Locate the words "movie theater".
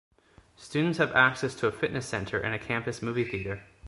3.03-3.61